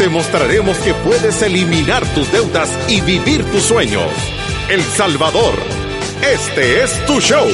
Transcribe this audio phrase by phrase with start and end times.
[0.00, 4.10] te mostraremos que puedes eliminar tus deudas y vivir tus sueños.
[4.70, 5.52] El Salvador,
[6.22, 7.46] este es tu show.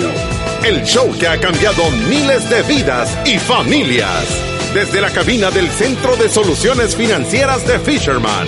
[0.65, 4.25] El show que ha cambiado miles de vidas y familias.
[4.73, 8.47] Desde la cabina del Centro de Soluciones Financieras de Fisherman.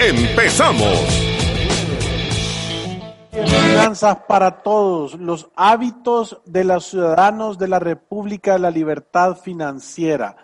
[0.00, 0.98] ¡Empezamos!
[3.30, 10.34] Finanzas para todos, los hábitos de los ciudadanos de la República de la Libertad Financiera.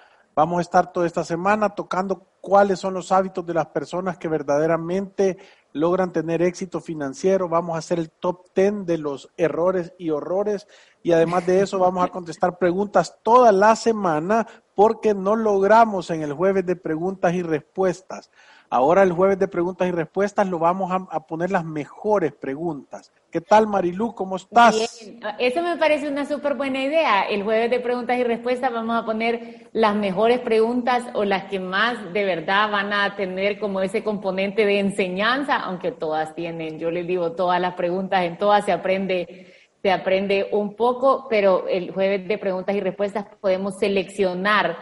[0.40, 4.26] Vamos a estar toda esta semana tocando cuáles son los hábitos de las personas que
[4.26, 5.36] verdaderamente
[5.74, 7.46] logran tener éxito financiero.
[7.46, 10.66] Vamos a hacer el top 10 de los errores y horrores.
[11.02, 16.22] Y además de eso, vamos a contestar preguntas toda la semana porque no logramos en
[16.22, 18.30] el jueves de preguntas y respuestas.
[18.72, 23.12] Ahora el jueves de preguntas y respuestas lo vamos a, poner las mejores preguntas.
[23.32, 24.14] ¿Qué tal Marilu?
[24.14, 25.00] ¿Cómo estás?
[25.00, 25.20] Bien.
[25.40, 27.22] Eso me parece una súper buena idea.
[27.22, 31.58] El jueves de preguntas y respuestas vamos a poner las mejores preguntas o las que
[31.58, 36.92] más de verdad van a tener como ese componente de enseñanza, aunque todas tienen, yo
[36.92, 39.48] les digo, todas las preguntas, en todas se aprende
[39.82, 44.76] se aprende un poco, pero el jueves de preguntas y respuestas podemos seleccionar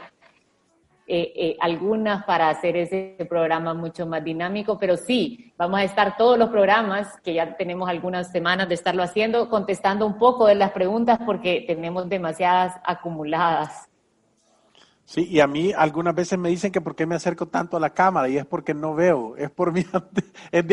[1.10, 6.18] eh, eh, algunas para hacer ese programa mucho más dinámico, pero sí, vamos a estar
[6.18, 10.56] todos los programas, que ya tenemos algunas semanas de estarlo haciendo, contestando un poco de
[10.56, 13.88] las preguntas porque tenemos demasiadas acumuladas.
[15.06, 17.80] Sí, y a mí algunas veces me dicen que por qué me acerco tanto a
[17.80, 19.86] la cámara y es porque no veo, es por mi,
[20.52, 20.64] es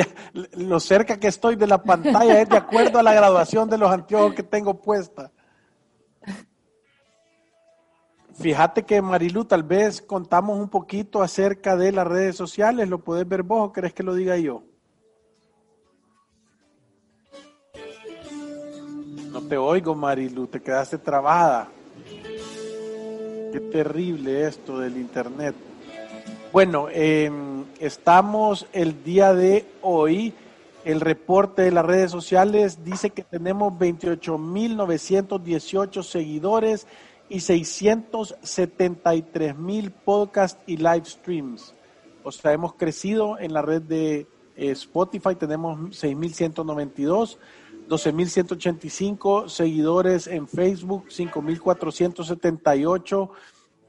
[0.58, 3.90] lo cerca que estoy de la pantalla es de acuerdo a la graduación de los
[3.90, 5.32] anteojos que tengo puesta.
[8.40, 12.90] Fíjate que Marilu, tal vez contamos un poquito acerca de las redes sociales.
[12.90, 14.62] ¿Lo puedes ver vos o querés que lo diga yo?
[19.32, 21.70] No te oigo, Marilu, te quedaste trabada.
[23.52, 25.56] Qué terrible esto del Internet.
[26.52, 30.34] Bueno, em, estamos el día de hoy.
[30.84, 36.86] El reporte de las redes sociales dice que tenemos 28.918 seguidores
[37.30, 41.74] y 673 mil podcasts y live streams.
[42.24, 47.38] O sea, hemos crecido en la red de eh, Spotify, tenemos 6.192,
[47.88, 53.30] 12.185 seguidores en Facebook, 5.478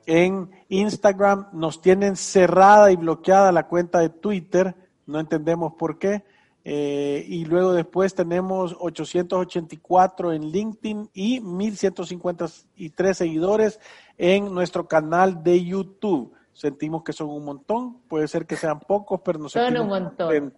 [0.07, 1.47] en Instagram.
[1.53, 4.75] Nos tienen cerrada y bloqueada la cuenta de Twitter,
[5.07, 6.25] no entendemos por qué.
[6.69, 13.79] Eh, y luego después tenemos 884 en LinkedIn y 1153 seguidores
[14.19, 16.35] en nuestro canal de YouTube.
[16.53, 20.55] Sentimos que son un montón, puede ser que sean pocos, pero nos son un montón.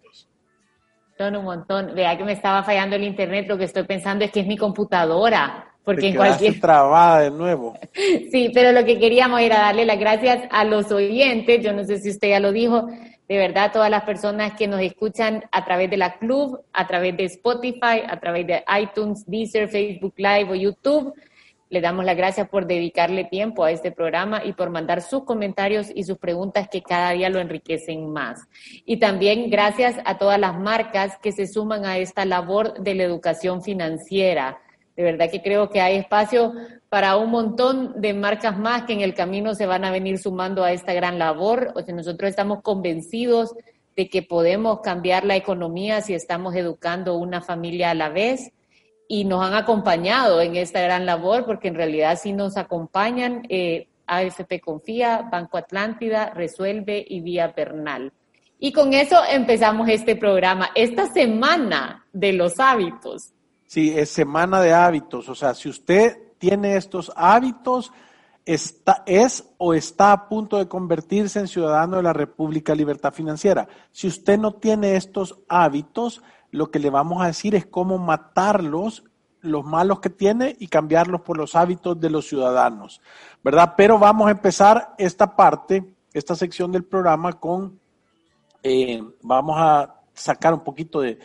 [1.19, 1.95] Son un montón.
[1.95, 4.57] Vea que me estaba fallando el internet, lo que estoy pensando es que es mi
[4.57, 5.75] computadora.
[5.85, 7.75] Porque Te en cualquier trabada de nuevo.
[8.33, 11.63] Sí, pero lo que queríamos era darle las gracias a los oyentes.
[11.63, 12.89] Yo no sé si usted ya lo dijo,
[13.28, 17.15] de verdad todas las personas que nos escuchan a través de la club, a través
[17.16, 21.12] de Spotify, a través de iTunes, Deezer, Facebook Live o YouTube.
[21.69, 25.89] Le damos las gracias por dedicarle tiempo a este programa y por mandar sus comentarios
[25.94, 28.49] y sus preguntas que cada día lo enriquecen más.
[28.87, 33.03] Y también gracias a todas las marcas que se suman a esta labor de la
[33.03, 34.59] educación financiera
[34.98, 36.54] de verdad que creo que hay espacio
[36.88, 40.64] para un montón de marcas más que en el camino se van a venir sumando
[40.64, 41.70] a esta gran labor.
[41.76, 43.54] O sea, nosotros estamos convencidos
[43.94, 48.50] de que podemos cambiar la economía si estamos educando una familia a la vez
[49.06, 53.86] y nos han acompañado en esta gran labor porque en realidad sí nos acompañan eh,
[54.04, 58.12] AFP Confía, Banco Atlántida, Resuelve y Vía Pernal.
[58.59, 63.33] Y con eso empezamos este programa, esta semana de los hábitos.
[63.68, 65.28] Sí, es semana de hábitos.
[65.28, 67.92] O sea, si usted tiene estos hábitos,
[68.47, 73.68] está, es o está a punto de convertirse en ciudadano de la República Libertad Financiera.
[73.92, 79.04] Si usted no tiene estos hábitos, lo que le vamos a decir es cómo matarlos,
[79.42, 83.03] los malos que tiene, y cambiarlos por los hábitos de los ciudadanos,
[83.44, 83.74] ¿verdad?
[83.76, 87.78] Pero vamos a empezar esta parte, esta sección del programa con,
[88.62, 91.18] eh, vamos a sacar un poquito de,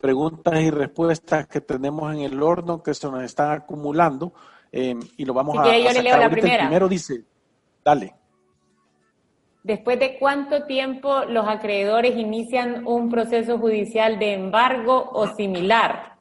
[0.00, 4.32] preguntas y respuestas que tenemos en el horno que se nos están acumulando
[4.70, 6.54] eh, y lo vamos a, yo le leo la primera.
[6.54, 7.24] El primero dice,
[7.84, 8.14] dale.
[9.68, 16.16] ¿después de cuánto tiempo los acreedores inician un proceso judicial de embargo o similar?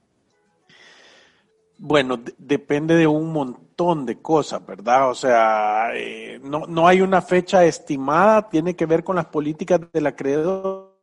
[1.78, 5.10] Bueno, depende de un montón de cosas, ¿verdad?
[5.10, 9.80] O sea, eh, no, no hay una fecha estimada, tiene que ver con las políticas
[9.94, 10.98] del acreedor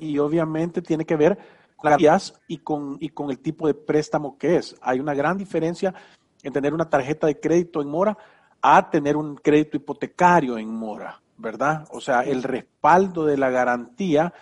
[0.00, 1.38] y obviamente tiene que ver
[1.76, 4.76] con las y con, y con el tipo de préstamo que es.
[4.82, 5.94] Hay una gran diferencia
[6.42, 8.16] en tener una tarjeta de crédito en mora
[8.60, 11.86] a tener un crédito hipotecario en mora, ¿verdad?
[11.92, 14.32] O sea, el respaldo de la garantía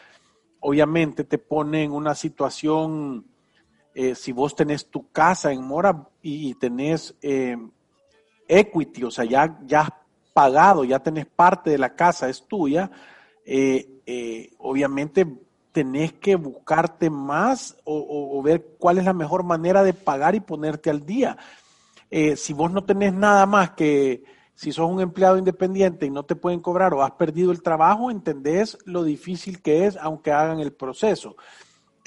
[0.61, 3.25] obviamente te pone en una situación
[3.95, 7.57] eh, si vos tenés tu casa en mora y, tenés eh,
[8.47, 9.91] equity, o sea, ya, ya has
[10.33, 12.91] pagado, ya tenés parte de la casa, es tuya,
[13.45, 15.27] eh, obviamente
[15.79, 20.91] tenés que buscarte más o, ver cuál es la mejor manera de pagar y ponerte
[20.91, 21.37] al día.
[22.11, 26.37] si vos no tenés nada más que, si sos un empleado independiente y no te
[26.37, 30.73] pueden cobrar o has perdido el trabajo, entendés lo difícil que es aunque hagan el
[30.73, 31.37] proceso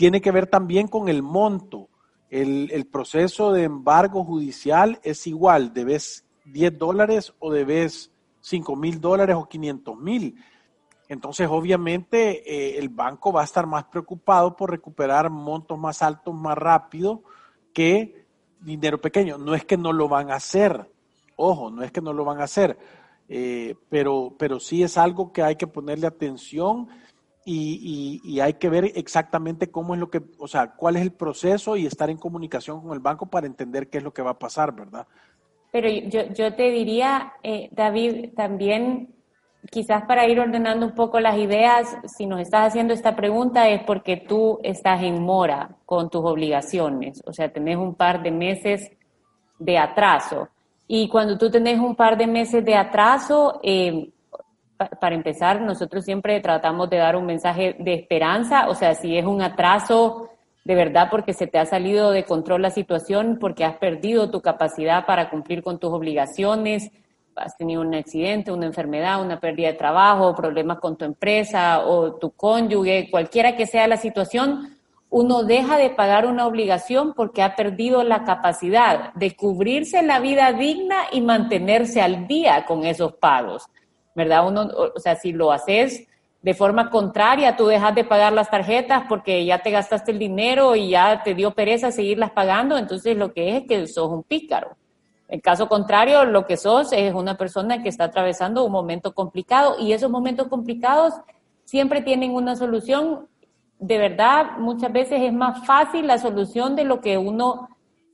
[0.02, 1.88] tiene que ver también con el monto.
[2.28, 8.10] El, proceso de embargo judicial es igual, debes 10 dólares o debes
[8.40, 10.36] 5 mil dólares o 500 mil.
[11.12, 16.34] Entonces, obviamente, eh, el banco va a estar más preocupado por recuperar montos más altos
[16.34, 17.22] más rápido
[17.74, 18.24] que
[18.62, 19.38] dinero pequeño.
[19.38, 20.90] No es que no lo van a hacer,
[21.36, 22.78] ojo, no es que no lo van a hacer,
[23.28, 26.88] eh, pero, pero sí es algo que hay que ponerle atención
[27.44, 31.76] y, hay que ver exactamente cómo es lo que, o sea, cuál es el proceso
[31.76, 34.40] y estar en comunicación con el banco para entender qué es lo que va a
[34.40, 35.06] pasar, ¿verdad?
[35.74, 39.21] Pero yo, yo te diría, eh, David, también
[39.70, 43.84] quizás para ir ordenando un poco las ideas, si nos estás haciendo esta pregunta es
[43.84, 48.92] porque tú estás en mora con tus obligaciones, o sea, tenés un par de meses
[49.60, 50.50] de atraso.
[50.88, 54.10] Y cuando tú tenés un par de meses de atraso, eh,
[55.00, 59.26] para empezar, nosotros siempre tratamos de dar un mensaje de esperanza, o sea, si es
[59.26, 60.30] un atraso
[60.64, 64.42] de verdad porque se te ha salido de control la situación, porque has perdido tu
[64.42, 66.92] capacidad para cumplir con tus obligaciones,
[67.42, 72.16] has tenido un accidente, una enfermedad, una pérdida de trabajo, problemas con tu empresa o
[72.16, 74.78] tu cónyuge, cualquiera que sea la situación,
[75.10, 80.54] uno deja de pagar una obligación porque ha perdido la capacidad de cubrirse la vida
[80.54, 83.68] digna y mantenerse al día con esos pagos.
[84.16, 84.48] ¿verdad?
[84.48, 86.08] Uno, o sea, si lo haces
[86.42, 90.76] de forma contraria, tú dejas de pagar las tarjetas porque ya te gastaste el dinero
[90.76, 94.24] y ya te dio pereza seguirlas pagando, entonces lo que es es que sos un
[94.24, 94.76] pícaro.
[95.32, 99.78] En caso contrario, lo que sos es una persona que está atravesando un momento complicado
[99.80, 101.14] y esos momentos complicados
[101.64, 103.30] siempre tienen una solución.
[103.80, 107.70] De verdad, muchas veces es más fácil la solución de lo que uno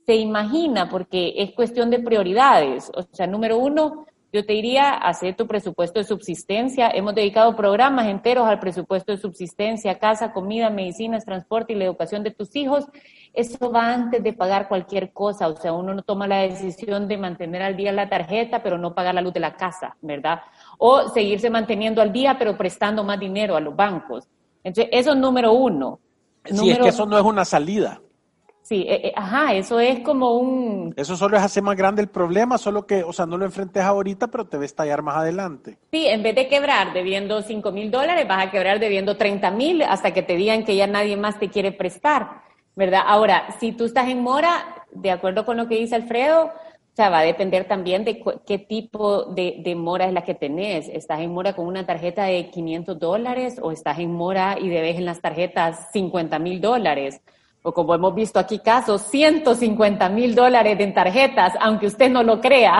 [0.06, 2.88] se imagina porque es cuestión de prioridades.
[2.94, 6.90] O sea, número uno, yo te diría, hacer tu presupuesto de subsistencia.
[6.90, 12.22] Hemos dedicado programas enteros al presupuesto de subsistencia, casa, comida, medicinas, transporte y la educación
[12.22, 12.84] de tus hijos.
[13.32, 15.48] Eso va antes de pagar cualquier cosa.
[15.48, 18.94] O sea, uno no toma la decisión de mantener al día la tarjeta, pero no
[18.94, 20.40] pagar la luz de la casa, ¿verdad?
[20.76, 24.28] O seguirse manteniendo al día, pero prestando más dinero a los bancos.
[24.62, 26.00] Entonces, eso es número uno.
[26.44, 28.00] Sí, es que eso no es una salida.
[28.68, 30.92] Sí, eh, eh, ajá, eso es como un...
[30.94, 33.82] Eso solo es hacer más grande el problema, solo que, o sea, no lo enfrentes
[33.82, 35.78] ahorita, pero te ves tallar más adelante.
[35.90, 39.80] Sí, en vez de quebrar debiendo 5 mil dólares, vas a quebrar debiendo 30 mil
[39.80, 42.42] hasta que te digan que ya nadie más te quiere prestar,
[42.76, 43.00] ¿verdad?
[43.06, 47.08] Ahora, si tú estás en mora, de acuerdo con lo que dice Alfredo, o sea,
[47.08, 50.90] va a depender también de qué tipo de, de, mora es la que tenés.
[50.90, 54.98] ¿Estás en mora con una tarjeta de 500 dólares o estás en mora y debes
[54.98, 57.22] en las tarjetas 50 mil dólares?
[57.62, 62.40] O como hemos visto aquí casos, 150 mil dólares en tarjetas, aunque usted no lo
[62.40, 62.78] crea.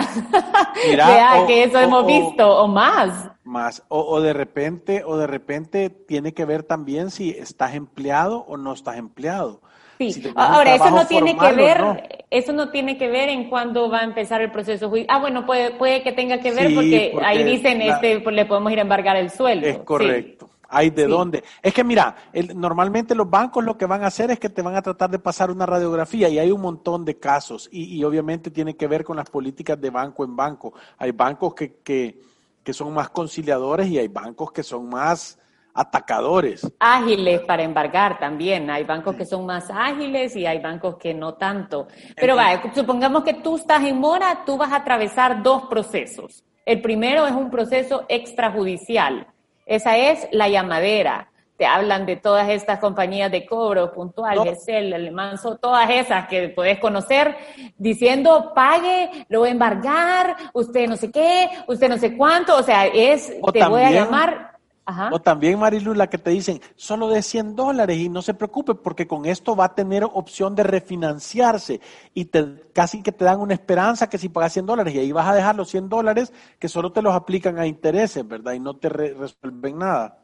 [0.88, 3.30] Mira, que eso hemos visto, o más.
[3.44, 8.56] Más, o, de repente, o de repente tiene que ver también si estás empleado o
[8.56, 9.60] no estás empleado.
[9.98, 14.00] Sí, ahora eso no tiene que ver, eso no tiene que ver en cuándo va
[14.00, 15.16] a empezar el proceso judicial.
[15.16, 18.70] Ah, bueno, puede, puede que tenga que ver porque, ahí dicen, este, pues, le podemos
[18.70, 19.66] ir a embargar el sueldo.
[19.66, 20.37] Es correcto.
[20.70, 21.44] Hay de dónde.
[21.62, 22.14] Es que mira,
[22.54, 25.18] normalmente los bancos lo que van a hacer es que te van a tratar de
[25.18, 29.16] pasar una radiografía y hay un montón de casos y, obviamente tiene que ver con
[29.16, 30.74] las políticas de banco en banco.
[30.98, 32.20] Hay bancos que, que,
[32.62, 35.38] que son más conciliadores y hay bancos que son más
[35.72, 36.70] atacadores.
[36.80, 38.68] Ágiles para embargar también.
[38.68, 41.86] Hay bancos que son más ágiles y hay bancos que no tanto.
[42.14, 46.44] Pero vaya, supongamos que tú estás en mora, tú vas a atravesar dos procesos.
[46.66, 49.26] El primero es un proceso extrajudicial
[49.68, 51.30] esa es la llamadera.
[51.58, 54.44] te hablan de todas estas compañías de cobro, Puntual, no.
[54.44, 57.36] Gesell, Alemanzo, todas esas que puedes conocer,
[57.76, 62.62] diciendo, pague, lo voy a embargar, usted no sé qué, usted no sé cuánto, o
[62.62, 64.57] sea, es, o te también, voy a llamar.
[64.88, 65.10] Ajá.
[65.12, 68.74] O también, Marilu, la que te dicen, solo de 100 dólares y no se preocupe
[68.74, 71.82] porque con esto va a tener opción de refinanciarse
[72.14, 75.12] y te, casi que te dan una esperanza que si pagas 100 dólares y ahí
[75.12, 78.54] vas a dejar los 100 dólares que solo te los aplican a intereses, ¿verdad?
[78.54, 80.20] Y no te re resuelven nada.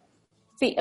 [0.57, 0.75] Sí,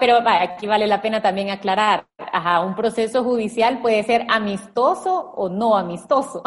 [0.00, 5.48] pero aquí vale la pena también aclarar, ajá, un proceso judicial puede ser amistoso o
[5.48, 6.42] no amistoso.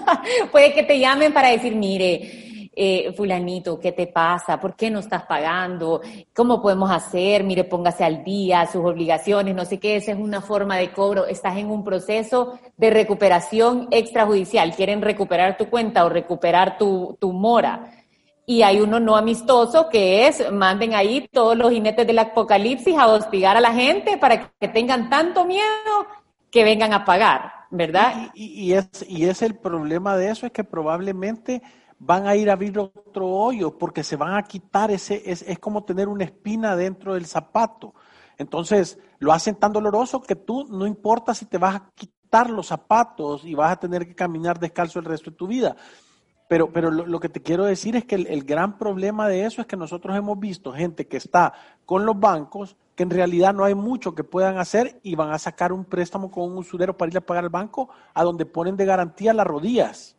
[0.50, 4.58] puede que te llamen para decir, mire, eh, fulanito, ¿qué te pasa?
[4.58, 6.00] ¿Por qué no estás pagando?
[6.34, 7.44] ¿Cómo podemos hacer?
[7.44, 11.26] Mire, póngase al día, sus obligaciones, no sé qué, esa es una forma de cobro.
[11.26, 14.74] Estás en un proceso de recuperación extrajudicial.
[14.74, 17.92] Quieren recuperar tu cuenta o recuperar tu, mora.
[18.46, 23.06] Y hay uno no amistoso que es, manden ahí todos los jinetes del apocalipsis a
[23.06, 26.06] hostigar a la gente para que tengan tanto miedo
[26.50, 28.30] que vengan a pagar, ¿verdad?
[28.34, 31.62] Y, y, y es, y es el problema de eso, es que probablemente
[32.04, 35.58] van a ir a abrir otro hoyo porque se van a quitar ese, es, es
[35.60, 37.94] como tener una espina dentro del zapato.
[38.38, 42.66] Entonces, lo hacen tan doloroso que tú no importa si te vas a quitar los
[42.66, 45.76] zapatos y vas a tener que caminar descalzo el resto de tu vida.
[46.48, 49.60] Pero, pero lo, que te quiero decir es que el, el, gran problema de eso
[49.60, 51.52] es que nosotros hemos visto gente que está
[51.86, 55.38] con los bancos, que en realidad no hay mucho que puedan hacer y van a
[55.38, 58.76] sacar un préstamo con un usurero para ir a pagar al banco, a donde ponen
[58.76, 60.16] de garantía las rodillas.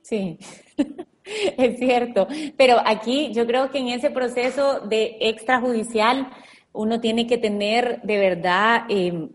[0.00, 0.38] Sí,
[1.56, 2.26] es cierto.
[2.56, 6.30] Pero aquí yo creo que en ese proceso de extrajudicial
[6.72, 9.28] uno tiene que tener de verdad eh,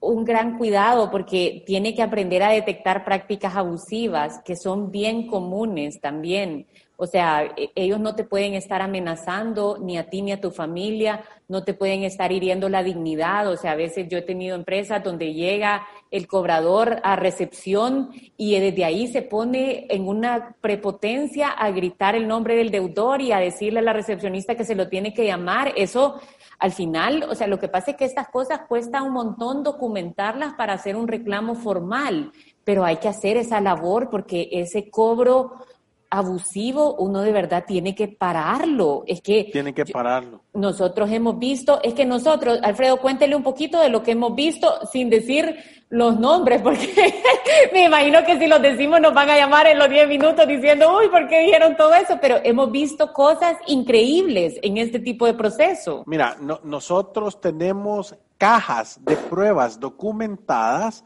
[0.00, 6.00] un gran cuidado porque tiene que aprender a detectar prácticas abusivas que son bien comunes
[6.00, 6.66] también.
[6.96, 10.50] O sea, e, ellos no te pueden estar amenazando ni a ti ni a tu
[10.50, 13.48] familia, no te pueden estar hiriendo la dignidad.
[13.48, 18.58] O sea, a veces yo he tenido empresas donde llega el cobrador a recepción y
[18.58, 23.38] desde ahí se pone en una prepotencia a gritar el nombre del deudor y a
[23.38, 25.72] decirle a la recepcionista que se lo tiene que llamar.
[25.76, 26.20] Eso
[26.58, 30.54] al final, o sea, lo que pasa es que estas cosas cuesta un montón documentarlas
[30.54, 32.32] para hacer un reclamo formal,
[32.64, 35.52] pero hay que hacer esa labor porque ese cobro
[36.14, 39.02] abusivo, uno de verdad tiene que pararlo.
[39.06, 39.48] Es que.
[39.52, 40.42] Tiene que pararlo.
[40.52, 44.86] Nosotros hemos visto, es que nosotros, Alfredo, cuéntele un poquito de lo que hemos visto
[44.92, 45.56] sin decir
[45.90, 47.14] los nombres, porque
[47.72, 50.96] me imagino que si los decimos nos van a llamar en los 10 minutos diciendo,
[50.96, 52.18] uy, ¿por qué dijeron todo eso?
[52.20, 56.04] Pero hemos visto cosas increíbles en este tipo de proceso.
[56.06, 61.04] Mira, no, nosotros tenemos cajas de pruebas documentadas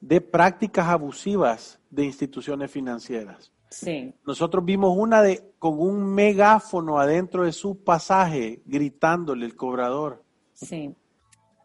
[0.00, 3.52] de prácticas abusivas de instituciones financieras.
[3.70, 4.12] Sí.
[4.26, 10.22] Nosotros vimos una de con un megáfono adentro de su pasaje gritándole el cobrador.
[10.54, 10.94] Sí.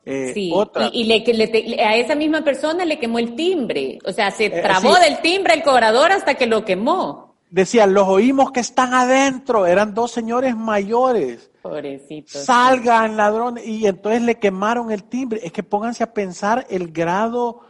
[0.06, 0.90] Eh, sí, otra.
[0.94, 4.52] y, y le, le, a esa misma persona le quemó el timbre, o sea, se
[4.52, 5.10] trabó eh, sí.
[5.10, 7.38] del timbre el cobrador hasta que lo quemó.
[7.50, 11.50] Decían, los oímos que están adentro, eran dos señores mayores.
[11.62, 12.44] Pobrecitos.
[12.44, 15.40] Salgan, ladrones, y entonces le quemaron el timbre.
[15.44, 17.62] Es que pónganse a pensar el grado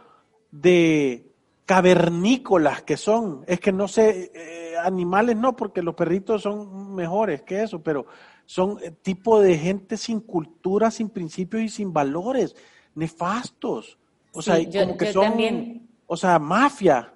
[0.50, 1.32] de,
[1.66, 7.42] cavernícolas que son, es que no sé, eh, animales no, porque los perritos son mejores
[7.42, 8.06] que eso, pero
[8.46, 12.54] son eh, tipo de gente sin cultura, sin principios y sin valores,
[12.94, 13.98] nefastos.
[14.32, 15.88] O sí, sea, yo, como que son, también.
[16.06, 17.12] o sea, mafia.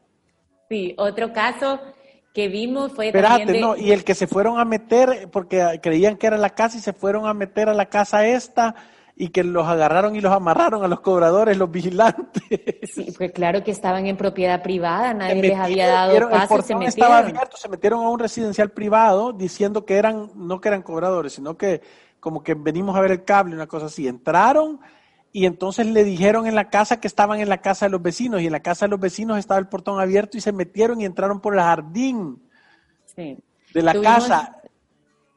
[0.68, 1.80] Sí, otro caso
[2.34, 3.60] que vimos fue Espérate, también de...
[3.60, 6.80] no, y el que se fueron a meter, porque creían que era la casa y
[6.80, 8.74] se fueron a meter a la casa esta,
[9.20, 12.40] y que los agarraron y los amarraron a los cobradores, los vigilantes.
[12.90, 16.62] Sí, pues claro que estaban en propiedad privada, nadie metieron, les había dado paso el
[16.62, 16.88] se metieron.
[16.88, 21.34] estaba abierto, se metieron a un residencial privado diciendo que eran, no que eran cobradores,
[21.34, 21.82] sino que
[22.18, 24.08] como que venimos a ver el cable, una cosa así.
[24.08, 24.80] Entraron
[25.32, 28.40] y entonces le dijeron en la casa que estaban en la casa de los vecinos
[28.40, 31.04] y en la casa de los vecinos estaba el portón abierto y se metieron y
[31.04, 32.42] entraron por el jardín
[33.04, 33.36] sí.
[33.74, 34.28] de la Tuvimos...
[34.28, 34.59] casa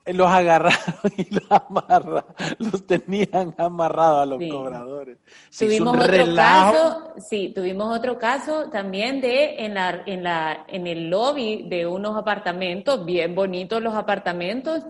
[0.05, 0.73] los agarraron
[1.17, 2.25] y los amarraron,
[2.59, 4.49] los tenían amarrados a los sí.
[4.49, 5.17] cobradores.
[5.57, 6.73] Tuvimos otro relajo.
[6.73, 11.87] caso, sí, tuvimos otro caso también de en la, en la, en el lobby de
[11.87, 14.83] unos apartamentos, bien bonitos los apartamentos,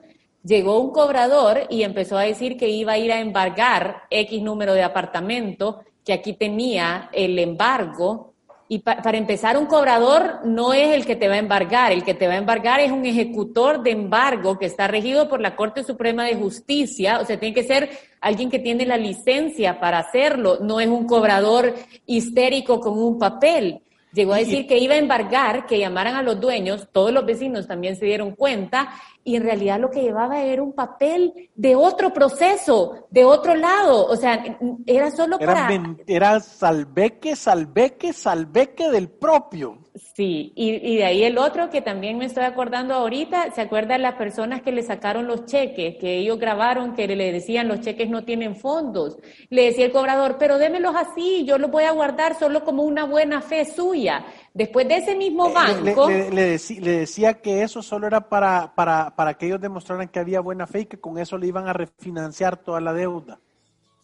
[0.44, 4.74] llegó un cobrador y empezó a decir que iba a ir a embargar X número
[4.74, 8.33] de apartamentos, que aquí tenía el embargo
[8.70, 12.04] y pa para empezar, un cobrador no es el que te va a embargar, el
[12.04, 15.56] que te va a embargar es un ejecutor de embargo que está regido por la
[15.56, 17.90] Corte Suprema de Justicia, o sea, tiene que ser
[18.22, 21.74] alguien que tiene la licencia para hacerlo, no es un cobrador
[22.06, 23.82] histérico con un papel.
[24.14, 27.68] Llegó a decir que iba a embargar, que llamaran a los dueños, todos los vecinos
[27.68, 32.12] también se dieron cuenta, y en realidad lo que llevaba era un papel de otro
[32.12, 34.44] proceso, de otro lado, o sea,
[34.86, 35.70] era solo para...
[36.08, 39.84] Era salveque, salveque, salveque del propio.
[40.16, 44.16] Sí, y, de ahí el otro que también me estoy acordando ahorita, ¿se acuerdan las
[44.16, 48.24] personas que le sacaron los cheques, que ellos grabaron, que le decían los cheques no
[48.24, 49.18] tienen fondos?
[49.50, 53.06] Le decía el cobrador, pero démelos así, yo los voy a guardar solo como una
[53.06, 54.26] buena fe suya.
[54.54, 56.10] Después de ese mismo eh, banco...
[56.10, 60.42] Le, le, decía que eso solo era para, para, para que ellos demostraran que había
[60.42, 63.40] buena fe y que con eso le iban a refinanciar toda la deuda.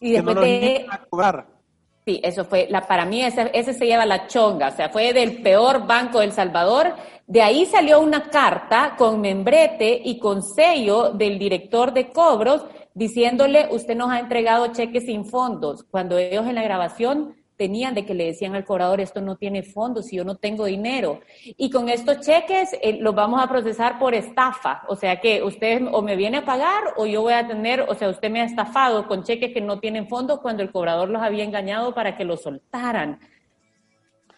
[0.00, 0.86] Y después de...
[0.90, 1.60] A cobrar
[2.06, 5.12] Sí, eso fue, la, para mí ese, ese se lleva la chonga, o sea, fue
[5.12, 6.94] del peor banco del Salvador.
[7.26, 12.64] De ahí salió una carta con membrete y con sello del director de cobros
[12.94, 18.06] diciéndole, usted nos ha entregado cheques sin fondos, cuando ellos en la grabación tenían de
[18.06, 21.20] que le decían al cobrador, esto no tiene fondos y yo no tengo dinero.
[21.44, 24.80] Y con estos cheques eh, los vamos a procesar por estafa.
[24.88, 27.94] O sea que usted o me viene a pagar o yo voy a tener, o
[27.94, 31.20] sea, usted me ha estafado con cheques que no tienen fondos cuando el cobrador los
[31.20, 33.20] había engañado para que los soltaran.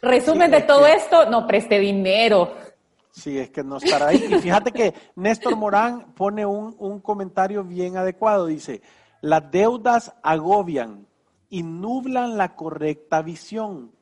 [0.00, 2.56] Resumen de todo esto, no preste dinero.
[3.12, 4.16] Sí, es que no estará ahí.
[4.16, 8.46] Y fíjate que Néstor Morán pone un, un comentario bien adecuado.
[8.46, 8.82] Dice,
[9.20, 11.06] las deudas agobian,
[11.52, 13.92] y nublan la correcta visión.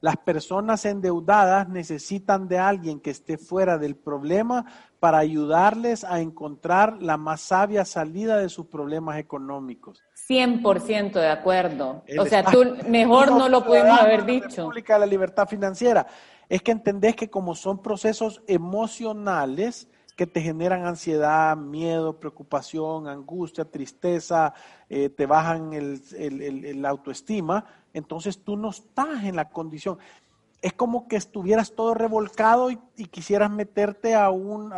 [0.00, 4.66] Las personas endeudadas necesitan de alguien que esté fuera del problema
[4.98, 10.02] para ayudarles a encontrar la más sabia salida de sus problemas económicos.
[10.28, 12.02] 100% de acuerdo.
[12.18, 14.68] o sea, tú mejor no lo pudimos haber dicho.
[14.88, 16.08] La la libertad financiera.
[16.48, 23.66] Es que entendés que como son procesos emocionales, que te generan ansiedad, miedo, preocupación, angustia,
[23.66, 24.54] tristeza,
[24.88, 29.98] eh, te bajan el, el, autoestima, entonces tú no estás en la condición.
[30.62, 32.78] Es como que estuvieras todo revolcado y,
[33.10, 34.70] quisieras meterte a un,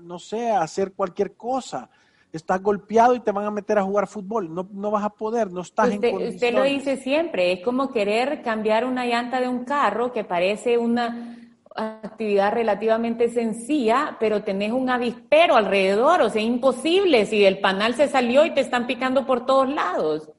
[0.00, 1.90] no sé, a hacer cualquier cosa
[2.32, 4.54] estás golpeado y te van a meter a jugar fútbol.
[4.54, 6.34] No, no vas a poder, no estás en condiciones.
[6.34, 10.78] Usted lo dice siempre, es como querer cambiar una llanta de un carro que parece
[10.78, 17.94] una, actividad relativamente sencilla, pero tenés un avispero alrededor, o sea, imposible si el panal
[17.94, 20.30] se salió y te están picando por todos lados.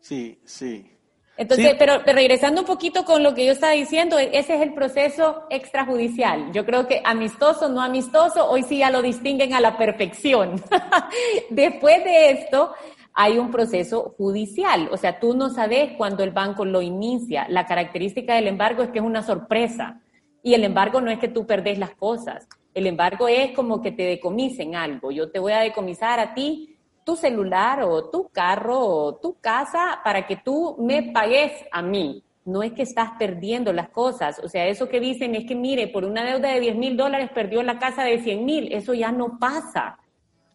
[0.00, 0.90] Sí, sí.
[1.36, 5.44] Entonces, Pero, regresando un poquito con lo que yo estaba diciendo, ese es el proceso
[5.50, 6.52] extrajudicial.
[6.52, 10.62] Yo creo que amistoso, no amistoso, hoy sí ya lo distinguen a la perfección.
[11.50, 12.72] Después de esto,
[13.14, 14.88] hay un proceso judicial.
[14.92, 17.46] O sea, tú no sabes cuándo el banco lo inicia.
[17.48, 20.00] La característica del embargo es que es una sorpresa.
[20.46, 22.46] Y el embargo no es que tú perdés las cosas.
[22.74, 25.10] El embargo es como que te decomisen algo.
[25.10, 30.00] Yo te voy a decomisar a ti tu celular o tu carro o tu casa
[30.04, 32.22] para que tú me pagues a mí.
[32.44, 34.38] No es que estás perdiendo las cosas.
[34.44, 37.30] O sea, eso que dicen es que, mire, por una deuda de 10 mil dólares
[37.34, 38.70] perdió la casa de 100 mil.
[38.70, 39.98] Eso ya no pasa.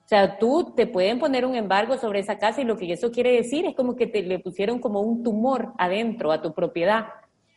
[0.06, 3.10] O sea, tú te pueden poner un embargo sobre esa casa y lo que eso
[3.10, 7.08] quiere decir es como que te le pusieron como un tumor adentro a tu propiedad.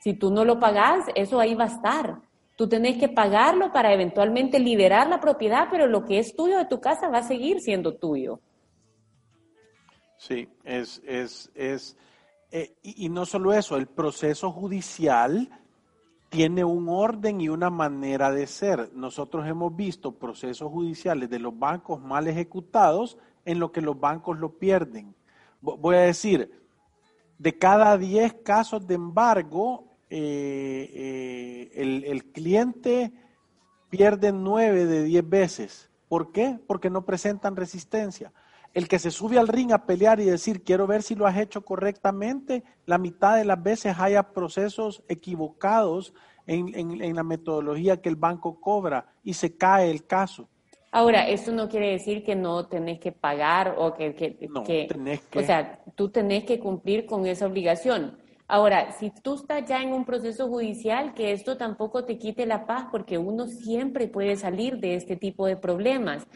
[0.02, 2.22] Si tú no lo pagas, eso ahí va a estar.
[2.56, 6.64] Tú tenés que pagarlo para eventualmente liberar la propiedad, pero lo que es tuyo de
[6.64, 8.40] tu casa va a seguir siendo tuyo.
[10.16, 11.96] Sí, es, es, es,
[12.50, 15.48] eh, y, y, no solo eso, el proceso judicial
[16.30, 18.92] tiene un orden y una manera de ser.
[18.94, 24.36] Nosotros hemos visto procesos judiciales de los bancos mal ejecutados en lo que los bancos
[24.36, 25.14] lo pierden.
[25.60, 26.50] Voy a decir,
[27.38, 33.12] de cada 10 casos de embargo, eh, eh, el, el, cliente
[33.88, 35.90] pierde nueve de diez veces.
[36.06, 36.58] ¿Por qué?
[36.66, 38.30] Porque no presentan resistencia.
[38.74, 41.38] El que se sube al ring a pelear y decir, quiero ver si lo has
[41.38, 46.12] hecho correctamente, la mitad de las veces haya procesos equivocados
[46.46, 50.46] en, en, la metodología que el banco cobra y se cae el caso.
[50.90, 55.22] Ahora, eso no quiere decir que no tenés que pagar o que, que, no, tenés
[55.22, 55.38] que...
[55.38, 58.18] O sea, tú tenés que cumplir con esa obligación.
[58.52, 62.66] Ahora, si tú estás ya en un proceso judicial, que esto tampoco te quite la
[62.66, 66.26] paz, porque uno siempre puede salir de este tipo de problemas.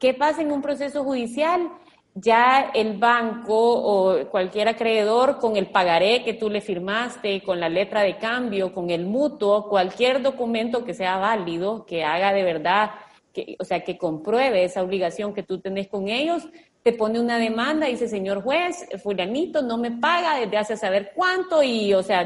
[0.00, 1.70] ¿Qué pasa en un proceso judicial?
[2.14, 7.68] Ya el banco o cualquier acreedor con el pagaré que tú le firmaste, con la
[7.68, 12.92] letra de cambio, con el mutuo, cualquier documento que sea válido, que haga de verdad,
[13.34, 16.48] que, o sea, que compruebe esa obligación que tú tenés con ellos,
[16.86, 21.60] te pone una demanda dice, señor juez, fulanito no me paga desde hace saber cuánto
[21.60, 22.24] y, o sea,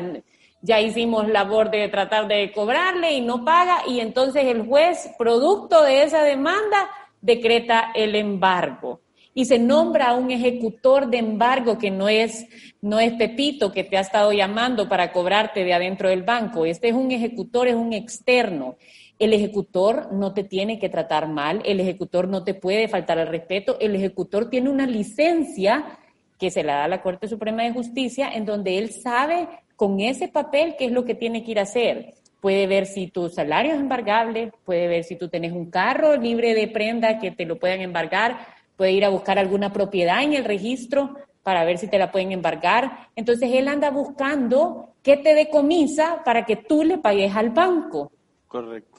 [0.61, 5.83] ya hicimos labor de tratar de cobrarle y no paga y entonces el juez, producto
[5.83, 6.90] de esa demanda,
[7.23, 9.01] decreta el embargo
[9.33, 12.46] y se nombra a un ejecutor de embargo que no es,
[12.83, 16.66] no es Pepito que te ha estado llamando para cobrarte de adentro del banco.
[16.66, 18.77] Este es un ejecutor, es un externo.
[19.21, 23.29] El ejecutor no te tiene que tratar mal, el ejecutor no te puede faltar al
[23.29, 25.99] respeto, el ejecutor tiene una licencia
[26.39, 30.29] que se la da la Corte Suprema de Justicia en donde él sabe con ese
[30.29, 32.15] papel qué es lo que tiene que ir a hacer.
[32.41, 36.55] Puede ver si tu salario es embargable, puede ver si tú tenés un carro libre
[36.55, 38.39] de prenda que te lo puedan embargar,
[38.75, 42.33] puede ir a buscar alguna propiedad en el registro para ver si te la pueden
[42.33, 43.09] embargar.
[43.17, 48.11] Entonces él anda buscando qué te decomisa para que tú le pagues al banco.
[48.49, 48.89] Correcto.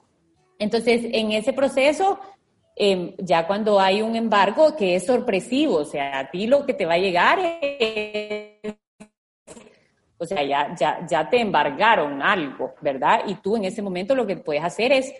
[0.61, 2.19] Entonces, en ese proceso,
[2.75, 6.75] em, ya cuando hay un embargo que es sorpresivo, o sea, a ti lo que
[6.75, 8.75] te va a llegar es,
[10.19, 13.23] o sea, ya, ya, ya te embargaron algo, ¿verdad?
[13.25, 15.11] Y tú en ese momento lo que puedes hacer es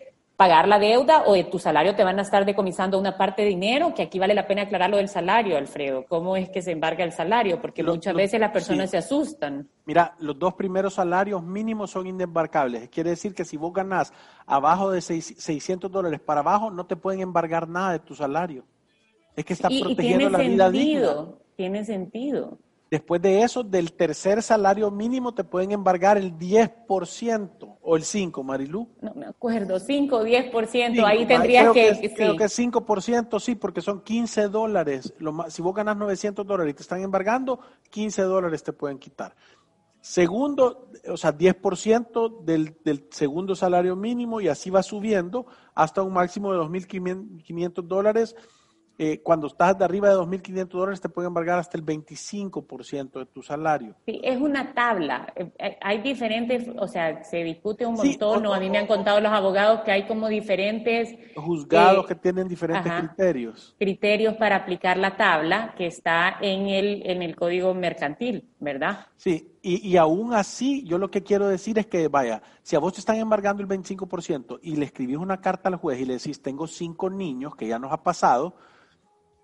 [0.41, 3.49] pagar la deuda o de tu salario te van a estar decomisando una parte de
[3.49, 6.03] dinero, que aquí vale la pena aclarar lo del salario, Alfredo.
[6.09, 7.61] ¿Cómo es que se embarga el salario?
[7.61, 9.69] Porque muchas veces las personas se asustan.
[9.85, 12.89] Mira, los dos primeros salarios mínimos son indembarcables.
[12.89, 14.13] Quiere decir que si vos ganás
[14.47, 18.65] abajo de 600 dólares para abajo, no te pueden embargar nada de tu salario.
[19.35, 21.27] Es que está protegiendo la vida digna.
[21.55, 22.57] Tiene sentido.
[22.91, 28.43] Después de eso, del tercer salario mínimo te pueden embargar el 10% o el 5%,
[28.43, 28.89] Marilú.
[28.99, 31.97] No me acuerdo, 5 o 10%, ahí tendrías que...
[32.01, 35.13] que Creo que 5%, sí, porque son 15 dólares.
[35.47, 39.37] si vos ganas 900 dólares y te están embargando, 15 dólares te pueden quitar.
[40.01, 46.11] Segundo, o sea, 10% del, del segundo salario mínimo y así va subiendo hasta un
[46.11, 48.35] máximo de 2.500 dólares
[49.03, 53.25] eh, cuando estás de arriba de 2.500 dólares te pueden embargar hasta el 25% de
[53.25, 53.95] tu salario.
[54.05, 55.33] Sí, es una tabla.
[55.35, 59.19] Eh, eh, hay diferentes, o sea, se discute un montón, a mí me han contado
[59.19, 61.15] los abogados que hay como diferentes...
[61.35, 63.75] Juzgados que tienen diferentes criterios.
[63.79, 69.07] Criterios para aplicar la tabla que está en el, en el Código Mercantil, ¿verdad?
[69.15, 72.79] Sí, y, y, aún así, yo lo que quiero decir es que, vaya, si a
[72.79, 76.13] vos te están embargando el 25% y le escribís una carta al juez y le
[76.13, 78.53] decís, tengo cinco niños, que ya nos ha pasado,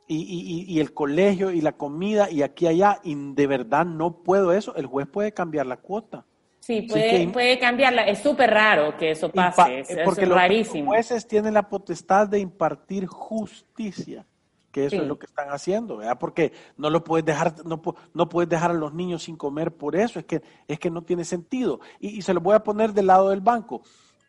[0.07, 4.23] y, y, el colegio y la comida y aquí y allá, y de verdad no
[4.23, 6.25] puedo eso, el juez puede cambiar la cuota.
[6.61, 8.07] Sí, puede, puede cambiarla.
[8.07, 10.85] Es súper raro que eso pase, es, porque rarísimo.
[10.85, 14.25] Los jueces tienen la potestad de impartir justicia,
[14.71, 16.17] que eso es lo que están haciendo, ¿verdad?
[16.19, 17.81] Porque no lo puedes dejar, no,
[18.13, 21.03] no puedes dejar a los niños sin comer por eso, es que, es que no
[21.03, 21.79] tiene sentido.
[21.99, 23.81] Y, y se lo voy a poner del lado del banco.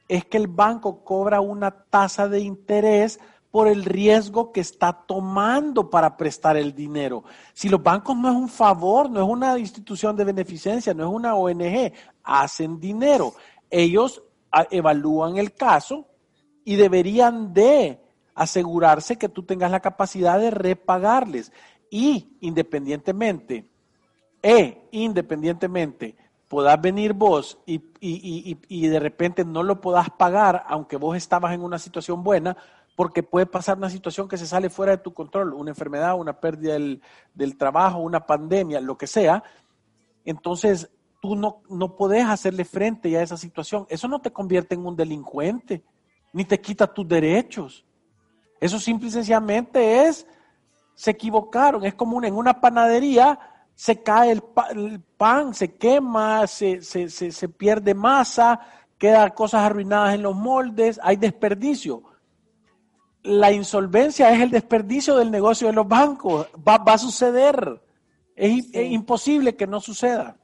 [0.08, 5.88] Es que el banco cobra una tasa de interés por el riesgo que está tomando
[5.88, 7.24] para prestar el dinero.
[7.54, 11.10] Si los bancos no es un favor, no es una institución de beneficencia, no es
[11.10, 13.32] una ONG, hacen dinero.
[13.70, 16.06] Ellos ah, evalúan el caso
[16.64, 18.00] y deberían de
[18.34, 21.50] asegurarse que tú tengas la capacidad de repagarles.
[21.90, 23.70] Y independientemente,
[24.42, 26.16] e independientemente,
[26.48, 31.16] podás venir vos y, y, y, y de repente no lo podás pagar, aunque vos
[31.16, 32.56] estabas en una situación buena,
[32.98, 36.40] porque puede pasar una situación que se sale fuera de tu control, una enfermedad, una
[36.40, 39.44] pérdida del, trabajo, una pandemia, lo que sea.
[40.24, 43.86] Entonces, tú no, no podés hacerle frente a esa situación.
[43.88, 45.84] Eso no te convierte en un delincuente,
[46.32, 47.86] ni te quita tus derechos.
[48.60, 50.26] Eso simple y sencillamente es,
[50.96, 51.84] se equivocaron.
[51.84, 53.38] Es como en una panadería
[53.76, 54.42] se cae el,
[55.16, 58.58] pan, se quema, se, se, se pierde masa,
[58.98, 62.07] quedan cosas arruinadas en los moldes, hay desperdicio
[63.22, 66.46] la insolvencia es el desperdicio del negocio de los bancos.
[66.66, 67.80] Va, a suceder.
[68.36, 70.36] Es, imposible que no suceda.